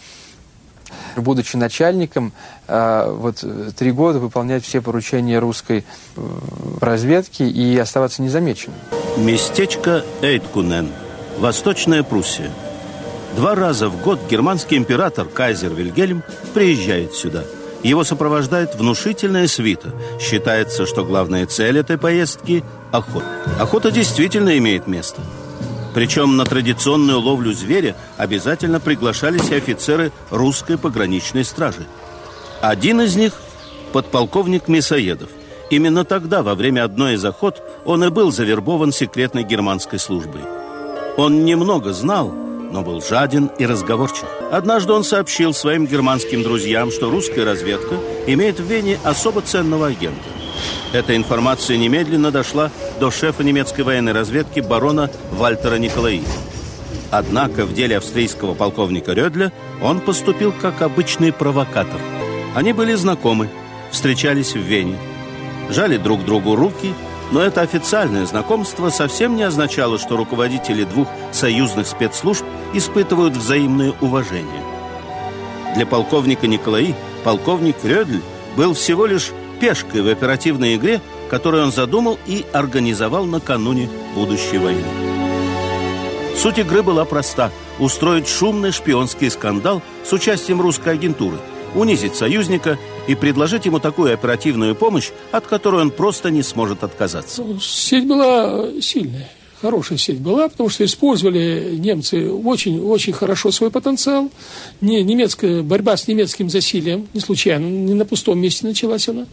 будучи 1.15 1.55
начальником, 1.55 2.33
э, 2.67 3.15
вот 3.17 3.43
три 3.75 3.91
года 3.91 4.19
выполнять 4.19 4.63
все 4.63 4.81
поручения 4.81 5.39
русской 5.39 5.85
разведки 6.79 7.43
и 7.43 7.77
оставаться 7.77 8.21
незамеченным. 8.21 8.77
Местечко 9.17 10.05
Эйткунен, 10.21 10.89
Восточная 11.39 12.03
Пруссия. 12.03 12.51
Два 13.35 13.55
раза 13.55 13.87
в 13.87 14.01
год 14.01 14.19
германский 14.29 14.77
император 14.77 15.27
Кайзер 15.27 15.73
Вильгельм 15.73 16.23
приезжает 16.53 17.13
сюда. 17.13 17.43
Его 17.81 18.03
сопровождает 18.03 18.75
внушительная 18.75 19.47
свита. 19.47 19.93
Считается, 20.19 20.85
что 20.85 21.03
главная 21.03 21.45
цель 21.45 21.77
этой 21.79 21.97
поездки– 21.97 22.63
охота. 22.91 23.25
Охота 23.59 23.89
действительно 23.89 24.57
имеет 24.57 24.85
место. 24.87 25.21
Причем 25.93 26.37
на 26.37 26.45
традиционную 26.45 27.19
ловлю 27.19 27.53
зверя 27.53 27.95
обязательно 28.17 28.79
приглашались 28.79 29.49
и 29.49 29.55
офицеры 29.55 30.11
русской 30.29 30.77
пограничной 30.77 31.43
стражи. 31.43 31.85
Один 32.61 33.01
из 33.01 33.15
них– 33.15 33.33
подполковник 33.93 34.67
Мясоедов. 34.67 35.29
Именно 35.69 36.05
тогда, 36.05 36.43
во 36.43 36.53
время 36.53 36.83
одной 36.83 37.15
из 37.15 37.25
охот, 37.25 37.63
он 37.85 38.03
и 38.03 38.09
был 38.09 38.31
завербован 38.31 38.91
секретной 38.91 39.43
германской 39.43 39.99
службой. 39.99 40.41
Он 41.17 41.45
немного 41.45 41.93
знал, 41.93 42.33
но 42.71 42.81
был 42.81 43.01
жаден 43.01 43.51
и 43.57 43.65
разговорчив. 43.65 44.25
Однажды 44.51 44.93
он 44.93 45.03
сообщил 45.03 45.53
своим 45.53 45.85
германским 45.85 46.43
друзьям, 46.43 46.91
что 46.91 47.09
русская 47.09 47.45
разведка 47.45 47.95
имеет 48.27 48.59
в 48.59 48.63
Вене 48.63 48.97
особо 49.03 49.41
ценного 49.41 49.87
агента. 49.87 50.29
Эта 50.93 51.15
информация 51.15 51.77
немедленно 51.77 52.31
дошла 52.31 52.71
до 52.99 53.11
шефа 53.11 53.43
немецкой 53.43 53.81
военной 53.81 54.11
разведки 54.11 54.59
барона 54.59 55.09
Вальтера 55.31 55.75
Николаи. 55.75 56.23
Однако 57.09 57.65
в 57.65 57.73
деле 57.73 57.97
австрийского 57.97 58.53
полковника 58.53 59.13
Рёдля 59.13 59.51
он 59.81 59.99
поступил 59.99 60.53
как 60.53 60.81
обычный 60.81 61.33
провокатор. 61.33 61.99
Они 62.55 62.73
были 62.73 62.93
знакомы, 62.95 63.49
встречались 63.91 64.53
в 64.53 64.59
Вене, 64.59 64.97
жали 65.69 65.97
друг 65.97 66.25
другу 66.25 66.55
руки– 66.55 66.93
но 67.31 67.41
это 67.41 67.61
официальное 67.61 68.25
знакомство 68.25 68.89
совсем 68.89 69.35
не 69.35 69.43
означало, 69.43 69.97
что 69.97 70.17
руководители 70.17 70.83
двух 70.83 71.07
союзных 71.31 71.87
спецслужб 71.87 72.45
испытывают 72.73 73.35
взаимное 73.35 73.93
уважение. 74.01 74.63
Для 75.75 75.85
полковника 75.85 76.47
Николаи 76.47 76.93
полковник 77.23 77.77
Рёдль 77.83 78.21
был 78.57 78.73
всего 78.73 79.05
лишь 79.05 79.31
пешкой 79.61 80.01
в 80.01 80.07
оперативной 80.07 80.75
игре, 80.75 81.01
которую 81.29 81.63
он 81.63 81.71
задумал 81.71 82.19
и 82.25 82.45
организовал 82.51 83.25
накануне 83.25 83.89
будущей 84.13 84.57
войны. 84.57 84.83
Суть 86.37 86.59
игры 86.59 86.83
была 86.83 87.05
проста– 87.05 87.51
устроить 87.79 88.27
шумный 88.27 88.71
шпионский 88.71 89.29
скандал 89.29 89.81
с 90.03 90.11
участием 90.11 90.59
русской 90.59 90.93
агентуры– 90.93 91.37
унизить 91.75 92.15
союзника 92.15 92.77
и 93.07 93.15
предложить 93.15 93.65
ему 93.65 93.79
такую 93.79 94.13
оперативную 94.13 94.75
помощь, 94.75 95.09
от 95.31 95.47
которой 95.47 95.81
он 95.81 95.91
просто 95.91 96.29
не 96.29 96.43
сможет 96.43 96.83
отказаться. 96.83 97.43
Ну, 97.43 97.59
сеть 97.59 98.07
была 98.07 98.69
сильная, 98.81 99.29
хорошая 99.61 99.97
сеть 99.97 100.19
была, 100.19 100.49
потому 100.49 100.69
что 100.69 100.83
использовали 100.85 101.75
немцы 101.77 102.29
очень-очень 102.29 103.13
хорошо 103.13 103.51
свой 103.51 103.69
потенциал. 103.69 104.29
Не, 104.81 105.03
немецкая, 105.03 105.61
борьба 105.61 105.97
с 105.97 106.07
немецким 106.07 106.49
засилием, 106.49 107.07
не 107.13 107.19
случайно, 107.19 107.65
не 107.65 107.93
на 107.93 108.05
пустом 108.05 108.39
месте 108.39 108.65
началась 108.65 109.07
она. 109.07 109.25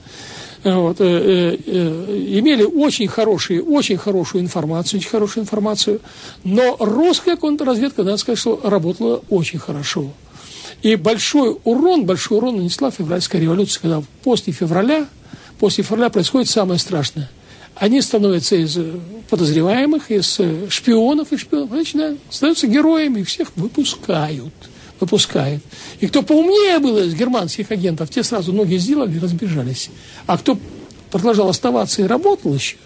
Вот, 0.64 1.00
э, 1.00 1.04
э, 1.04 1.56
э, 1.66 2.38
имели 2.40 2.64
очень 2.64 3.06
хорошие, 3.06 3.62
очень 3.62 3.96
хорошую 3.96 4.42
информацию, 4.42 4.98
очень 4.98 5.10
хорошую 5.10 5.44
информацию, 5.44 6.00
но 6.42 6.76
русская 6.80 7.36
контрразведка, 7.36 8.02
надо 8.02 8.16
сказать, 8.16 8.40
что 8.40 8.60
работала 8.64 9.22
очень 9.28 9.60
хорошо. 9.60 10.10
И 10.82 10.94
большой 10.96 11.58
урон, 11.64 12.04
большой 12.06 12.38
урон 12.38 12.56
нанесла 12.56 12.90
февральская 12.90 13.40
революция, 13.40 13.80
когда 13.80 14.02
после 14.22 14.52
февраля, 14.52 15.06
после 15.58 15.82
февраля 15.82 16.08
происходит 16.08 16.48
самое 16.48 16.78
страшное. 16.78 17.28
Они 17.74 18.00
становятся 18.00 18.56
из 18.56 18.76
э, 18.76 18.92
подозреваемых, 19.30 20.10
из 20.10 20.38
э, 20.40 20.68
шпионов 20.68 21.32
и 21.32 21.36
шпионов, 21.36 21.70
начинают, 21.70 22.18
становятся 22.30 22.66
героями, 22.66 23.22
всех 23.22 23.52
выпускают. 23.56 24.52
Выпускают. 25.00 25.62
И 26.00 26.08
кто 26.08 26.22
поумнее 26.22 26.80
был 26.80 26.98
из 26.98 27.14
германских 27.14 27.70
агентов, 27.70 28.10
те 28.10 28.24
сразу 28.24 28.52
ноги 28.52 28.76
сделали 28.78 29.16
и 29.16 29.20
разбежались. 29.20 29.90
А 30.26 30.36
кто 30.38 30.58
продолжал 31.12 31.48
оставаться 31.48 32.02
и 32.02 32.06
работал 32.06 32.52
еще, 32.52 32.76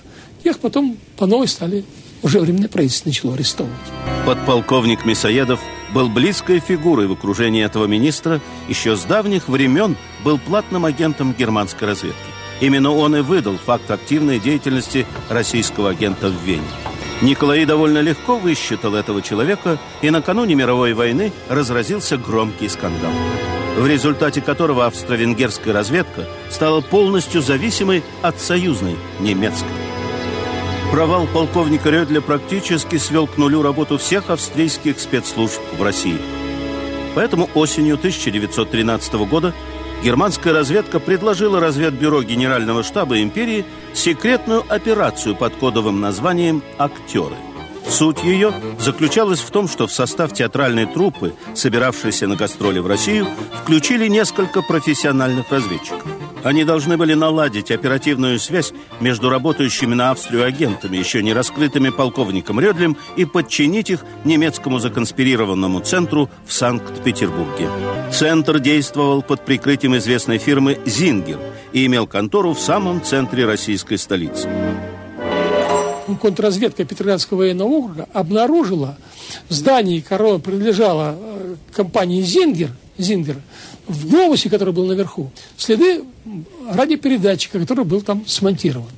тех 0.45 0.59
потом 0.59 0.99
по 1.17 1.27
новой 1.27 1.49
стали 1.49 1.85
уже 2.23 2.41
временное 2.41 2.69
правительство 2.69 3.09
начало 3.09 3.35
арестовывать. 3.35 3.79
Подполковник 4.27 5.07
Мясоедов 5.07 5.61
был 5.93 6.09
близкой 6.09 6.61
фигурой 6.61 7.07
в 7.07 7.13
окружении 7.13 7.65
этого 7.65 7.87
министра, 7.87 8.41
еще 8.69 8.97
с 8.97 9.05
давних 9.05 9.49
времен 9.49 9.97
был 10.25 10.39
платным 10.39 10.85
агентом 10.85 11.33
германской 11.33 11.89
разведки. 11.89 12.19
Именно 12.61 12.93
он 12.93 13.17
и 13.17 13.21
выдал 13.21 13.57
факт 13.57 13.91
активной 13.91 14.39
деятельности 14.39 15.07
российского 15.29 15.91
агента 15.91 16.29
в 16.29 16.43
Вене. 16.45 16.63
Николай 17.21 17.65
довольно 17.65 18.01
легко 18.01 18.37
высчитал 18.37 18.95
этого 18.95 19.23
человека, 19.23 19.79
и 20.01 20.11
накануне 20.11 20.55
мировой 20.55 20.93
войны 20.93 21.33
разразился 21.49 22.17
громкий 22.17 22.69
скандал, 22.69 23.13
в 23.77 23.87
результате 23.87 24.41
которого 24.41 24.87
австро-венгерская 24.87 25.73
разведка 25.73 26.27
стала 26.51 26.81
полностью 26.81 27.41
зависимой 27.43 28.03
от 28.23 28.41
союзной 28.41 28.97
немецкой. 29.21 29.82
Провал 30.93 31.27
полковника 31.27 31.89
Рёдля 31.89 32.21
практически 32.21 32.99
свел 32.99 33.27
к 33.27 33.39
нулю 33.39 33.63
работу 33.63 33.97
всех 33.97 34.29
австрийских 34.29 35.01
спецслужб 35.01 35.59
в 35.79 35.83
России. 35.83 36.19
Поэтому 37.15 37.49
осенью 37.55 37.95
1913 37.95 39.15
года 39.27 39.55
германская 40.05 40.53
разведка 40.53 41.01
предложила 41.01 41.61
разведбюро 41.61 42.23
Генерального 42.23 42.83
штаба 42.83 43.23
империи 43.23 43.65
секретную 43.95 44.65
операцию 44.69 45.35
под 45.35 45.57
кодовым 45.57 46.03
названием 46.03 46.63
«Актеры». 46.77 47.37
Суть 47.89 48.23
ее 48.23 48.53
заключалась 48.79 49.41
в 49.41 49.51
том, 49.51 49.69
что 49.69 49.87
в 49.87 49.93
состав 49.93 50.35
театральной 50.35 50.85
труппы, 50.85 51.33
собиравшейся 51.55 52.27
на 52.27 52.37
гастроли 52.37 52.81
в 52.81 52.87
Россию, 52.87 53.29
включили 53.63 54.09
несколько 54.09 54.61
профессиональных 54.61 55.51
разведчиков. 55.51 56.22
Они 56.45 56.65
должны 56.65 56.97
были 56.97 57.15
наладить 57.15 57.71
оперативную 57.71 58.39
связь 58.39 58.73
между 59.01 59.31
работающими 59.31 59.95
на 59.95 60.11
Австрию 60.11 60.45
агентами, 60.45 60.97
еще 60.97 61.23
не 61.23 61.33
раскрытыми 61.33 61.91
полковником 61.91 62.59
Рёдлем, 62.59 62.97
и 63.17 63.25
подчинить 63.25 63.91
их 63.91 64.05
немецкому 64.25 64.79
законспирированному 64.79 65.81
центру 65.81 66.29
в 66.47 66.53
Санкт-Петербурге. 66.53 67.69
Центр 68.13 68.59
действовал 68.59 69.23
под 69.23 69.45
прикрытием 69.45 69.97
известной 69.97 70.39
фирмы 70.39 70.79
«Зингер» 70.85 71.39
и 71.73 71.87
имел 71.87 72.07
контору 72.07 72.55
в 72.55 72.61
самом 72.61 73.03
центре 73.03 73.47
российской 73.47 73.97
столицы. 73.97 74.49
Контрразведка 76.21 76.85
Петроградского 76.85 77.39
военного 77.39 77.69
округа 77.69 78.09
обнаружила 78.13 78.99
в 79.49 79.53
здании, 79.55 80.01
которое 80.01 80.39
принадлежало 80.39 81.17
э, 81.17 81.55
компании 81.73 82.23
«Зингер», 82.23 82.71
«Зингер», 82.99 83.37
в 83.87 84.09
глобусе, 84.09 84.49
который 84.49 84.73
был 84.73 84.87
наверху, 84.87 85.31
следы 85.57 86.05
радиопередатчика, 86.69 87.59
который 87.59 87.85
был 87.85 88.03
там 88.03 88.25
смонтирован. 88.27 88.91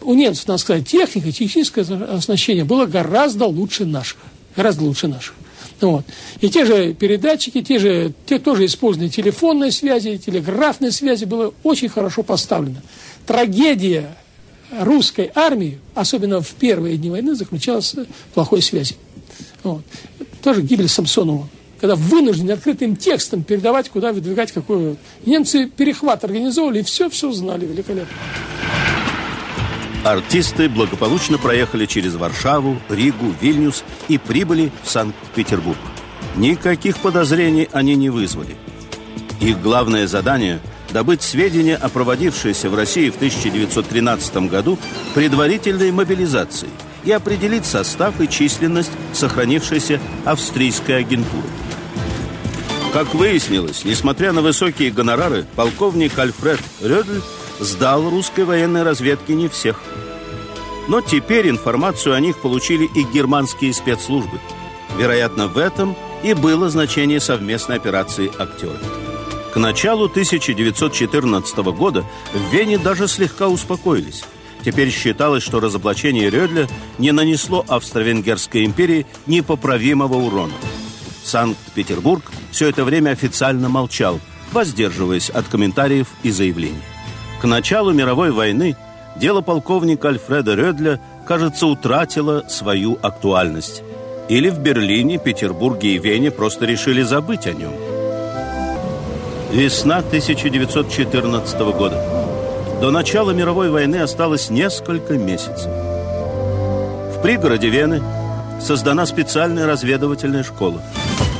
У 0.00 0.14
немцев, 0.14 0.48
надо 0.48 0.58
сказать, 0.58 0.86
техника, 0.86 1.30
техническое 1.30 1.82
оснащение 1.82 2.64
было 2.64 2.86
гораздо 2.86 3.46
лучше 3.46 3.84
наших. 3.84 4.18
Гораздо 4.56 4.84
лучше 4.84 5.08
наших. 5.08 5.34
Вот. 5.80 6.04
И 6.40 6.48
те 6.48 6.64
же 6.64 6.94
передатчики, 6.94 7.62
те 7.62 7.78
же, 7.78 8.12
те 8.26 8.38
тоже 8.38 8.66
использованы 8.66 9.10
телефонные 9.10 9.72
связи, 9.72 10.16
телеграфные 10.16 10.92
связи, 10.92 11.24
было 11.24 11.52
очень 11.62 11.88
хорошо 11.88 12.22
поставлено. 12.22 12.82
Трагедия 13.26 14.14
русской 14.78 15.30
армии, 15.34 15.80
особенно 15.94 16.40
в 16.40 16.50
первые 16.50 16.96
дни 16.96 17.10
войны, 17.10 17.34
заключалась 17.34 17.94
в 17.94 18.06
плохой 18.34 18.62
связи. 18.62 18.94
Вот. 19.62 19.82
Тоже 20.42 20.62
гибель 20.62 20.88
Самсонова 20.88 21.48
когда 21.82 21.96
вынуждены 21.96 22.52
открытым 22.52 22.94
текстом 22.94 23.42
передавать, 23.42 23.88
куда 23.90 24.12
выдвигать 24.12 24.52
какую. 24.52 24.96
Немцы 25.26 25.66
перехват 25.66 26.22
организовывали 26.22 26.78
и 26.78 26.82
все-все 26.84 27.32
знали 27.32 27.66
великолепно. 27.66 28.16
Артисты 30.04 30.68
благополучно 30.68 31.38
проехали 31.38 31.86
через 31.86 32.14
Варшаву, 32.14 32.78
Ригу, 32.88 33.34
Вильнюс 33.40 33.82
и 34.06 34.16
прибыли 34.16 34.70
в 34.84 34.90
Санкт-Петербург. 34.90 35.78
Никаких 36.36 36.98
подозрений 36.98 37.68
они 37.72 37.96
не 37.96 38.10
вызвали. 38.10 38.54
Их 39.40 39.60
главное 39.60 40.06
задание 40.06 40.60
добыть 40.92 41.22
сведения 41.22 41.74
о 41.74 41.88
проводившейся 41.88 42.70
в 42.70 42.76
России 42.76 43.10
в 43.10 43.16
1913 43.16 44.36
году 44.48 44.78
предварительной 45.14 45.90
мобилизации 45.90 46.68
и 47.04 47.12
определить 47.12 47.66
состав 47.66 48.20
и 48.20 48.28
численность 48.28 48.92
сохранившейся 49.12 50.00
австрийской 50.24 50.98
агентуры. 50.98 51.46
Как 52.92 53.14
выяснилось, 53.14 53.84
несмотря 53.84 54.32
на 54.32 54.42
высокие 54.42 54.90
гонорары, 54.90 55.46
полковник 55.56 56.18
Альфред 56.18 56.60
Рёдль 56.82 57.22
сдал 57.58 58.10
русской 58.10 58.44
военной 58.44 58.82
разведке 58.82 59.34
не 59.34 59.48
всех. 59.48 59.80
Но 60.88 61.00
теперь 61.00 61.48
информацию 61.48 62.14
о 62.14 62.20
них 62.20 62.40
получили 62.40 62.84
и 62.84 63.02
германские 63.04 63.72
спецслужбы. 63.72 64.40
Вероятно, 64.98 65.48
в 65.48 65.56
этом 65.56 65.96
и 66.22 66.34
было 66.34 66.68
значение 66.68 67.20
совместной 67.20 67.76
операции 67.76 68.30
«Актеры». 68.38 68.76
К 69.52 69.56
началу 69.56 70.04
1914 70.04 71.56
года 71.76 72.04
в 72.32 72.52
Вене 72.52 72.78
даже 72.78 73.08
слегка 73.08 73.48
успокоились. 73.48 74.24
Теперь 74.64 74.90
считалось, 74.90 75.42
что 75.42 75.60
разоблачение 75.60 76.30
Рёдля 76.30 76.68
не 76.98 77.12
нанесло 77.12 77.64
Австро-Венгерской 77.68 78.64
империи 78.64 79.06
непоправимого 79.26 80.14
урона. 80.14 80.54
Санкт-Петербург 81.24 82.22
все 82.50 82.68
это 82.68 82.84
время 82.84 83.10
официально 83.10 83.68
молчал, 83.68 84.20
воздерживаясь 84.52 85.30
от 85.30 85.46
комментариев 85.48 86.08
и 86.22 86.30
заявлений. 86.30 86.82
К 87.40 87.44
началу 87.44 87.92
мировой 87.92 88.30
войны 88.30 88.76
дело 89.16 89.40
полковника 89.40 90.08
Альфреда 90.08 90.54
Рёдля, 90.54 91.00
кажется, 91.26 91.66
утратило 91.66 92.44
свою 92.48 92.98
актуальность. 93.02 93.82
Или 94.28 94.48
в 94.48 94.60
Берлине, 94.60 95.18
Петербурге 95.18 95.96
и 95.96 95.98
Вене 95.98 96.30
просто 96.30 96.66
решили 96.66 97.02
забыть 97.02 97.46
о 97.46 97.52
нем– 97.52 97.72
Весна 99.52 99.98
1914 99.98 101.60
года. 101.76 102.11
До 102.82 102.90
начала 102.90 103.30
мировой 103.30 103.70
войны 103.70 103.98
осталось 103.98 104.50
несколько 104.50 105.12
месяцев. 105.12 105.70
В 105.70 107.20
пригороде 107.22 107.68
Вены 107.68 108.02
создана 108.60 109.06
специальная 109.06 109.68
разведывательная 109.68 110.42
школа. 110.42 110.82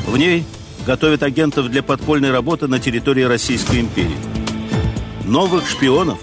В 0.07 0.17
ней 0.17 0.45
готовят 0.87 1.25
агентов 1.25 1.69
для 1.69 1.83
подпольной 1.83 2.31
работы 2.31 2.69
на 2.69 2.79
территории 2.79 3.25
Российской 3.25 3.81
империи. 3.81 4.15
Новых 5.25 5.69
шпионов 5.69 6.21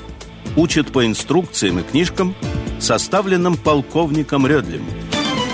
учат 0.56 0.90
по 0.94 1.06
инструкциям 1.06 1.80
и 1.80 1.84
книжкам, 1.84 2.34
составленным 2.80 3.58
полковником 3.58 4.48
Рёдлем. 4.48 4.86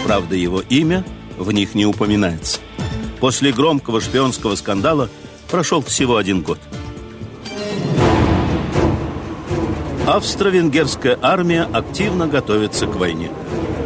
Правда, 0.06 0.36
его 0.36 0.62
имя 0.70 1.04
в 1.40 1.52
них 1.52 1.74
не 1.74 1.88
упоминается. 1.88 2.60
После 3.20 3.52
громкого 3.52 4.00
шпионского 4.00 4.54
скандала– 4.54 5.10
прошел 5.50 5.82
всего 5.82 6.18
один 6.18 6.42
год. 6.42 6.60
Австро-венгерская 10.08 11.18
армия 11.20 11.68
активно 11.74 12.28
готовится 12.28 12.86
к 12.86 12.96
войне. 12.96 13.32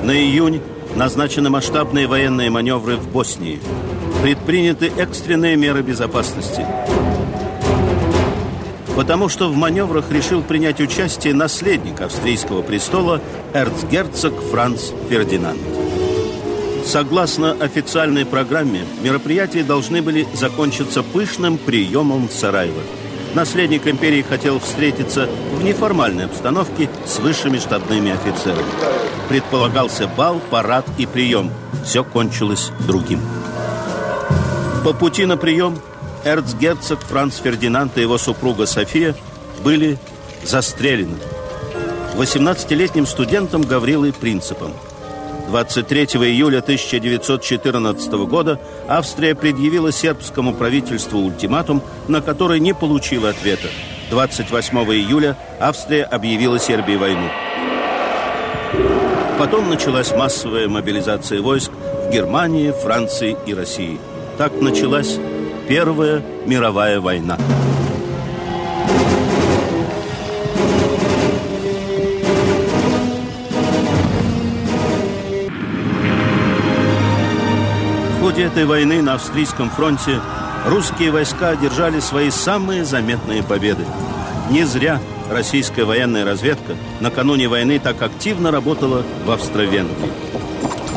На 0.04 0.12
июнь 0.12 0.62
назначены 0.94 1.50
масштабные 1.50 2.08
военные 2.08 2.50
маневры 2.50 2.98
в 2.98 3.08
Боснии. 3.08 3.62
Предприняты 4.22 4.92
экстренные 4.98 5.56
меры 5.56 5.82
безопасности. 5.82 6.66
Потому 8.98 9.30
что 9.30 9.50
в 9.50 9.56
маневрах 9.56 10.12
решил 10.12 10.42
принять 10.42 10.82
участие 10.82 11.34
наследник 11.34 12.02
австрийского 12.02 12.64
престола 12.64 13.22
эрцгерцог 13.54 14.34
Франц 14.52 14.92
Фердинанд. 15.10 15.62
Согласно 16.86 17.54
официальной 17.54 18.26
программе, 18.26 18.82
мероприятия 19.02 19.64
должны 19.64 20.02
были 20.02 20.28
закончиться 20.34 21.02
пышным 21.02 21.58
приемом 21.58 22.28
в 22.28 22.34
Сараево. 22.34 22.82
Наследник 23.36 23.88
империи 23.88 24.22
хотел 24.22 24.60
встретиться 24.60 25.30
в 25.54 25.64
неформальной 25.64 26.26
обстановке 26.26 26.90
с 27.06 27.20
высшими 27.20 27.58
штабными 27.58 28.12
офицерами. 28.12 28.66
Предполагался 29.28 30.08
бал, 30.08 30.40
парад 30.50 30.86
и 30.98 31.06
прием. 31.06 31.52
Все 31.86 32.04
кончилось 32.04 32.72
другим. 32.88 33.22
По 34.84 34.94
пути 34.94 35.26
на 35.26 35.38
прием 35.38 35.78
эрцгерцог 36.26 37.00
Франц 37.02 37.38
Фердинанд 37.38 37.98
и 37.98 38.02
его 38.02 38.18
супруга 38.18 38.66
София 38.66 39.16
были 39.64 39.98
застрелены. 40.44 41.18
18-летним 42.18 43.06
студентом 43.06 43.62
Гаврилой 43.62 44.12
Принципом– 44.12 44.74
23 45.50 46.04
июля 46.30 46.60
1914 46.60 48.12
года 48.28 48.60
Австрия 48.88 49.34
предъявила 49.34 49.92
сербскому 49.92 50.54
правительству 50.54 51.20
ультиматум, 51.20 51.82
на 52.08 52.22
который 52.22 52.60
не 52.60 52.76
получила 52.76 53.30
ответа. 53.30 53.68
28 54.12 54.78
июля 54.94 55.36
Австрия 55.60 56.04
объявила 56.04 56.60
Сербии 56.60 56.96
войну. 56.96 57.30
Потом 59.40 59.70
началась 59.70 60.12
массовая 60.12 60.68
мобилизация 60.68 61.42
войск 61.42 61.72
в 61.72 62.12
Германии, 62.12 62.72
Франции 62.72 63.36
и 63.48 63.54
России. 63.56 63.98
Так 64.38 64.54
началась 64.62 65.18
Первая 65.68 66.22
мировая 66.46 67.00
война. 67.00 67.38
Этой 78.42 78.66
войны 78.66 79.02
на 79.02 79.16
австрийском 79.16 79.70
фронте 79.70 80.20
русские 80.66 81.12
войска 81.12 81.50
одержали 81.50 82.00
свои 82.00 82.30
самые 82.30 82.86
заметные 82.86 83.44
победы. 83.44 83.86
Не 84.50 84.64
зря 84.66 85.00
российская 85.30 85.84
военная 85.84 86.26
разведка 86.26 86.76
накануне 87.00 87.48
войны 87.48 87.80
так 87.80 88.02
активно 88.02 88.52
работала 88.52 89.04
в 89.26 89.32
Австро-Венгрии. 89.32 90.12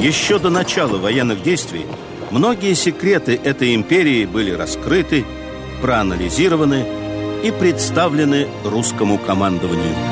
Еще 0.01 0.39
до 0.39 0.51
начала 0.51 0.99
военных 0.99 1.43
действий 1.43 1.87
многие 2.31 2.75
секреты 2.75 3.39
этой 3.43 3.75
империи 3.75 4.25
были 4.25 4.51
раскрыты, 4.53 5.25
проанализированы 5.81 6.85
и 7.43 7.51
представлены 7.51 8.49
русскому 8.65 9.19
командованию. 9.19 10.12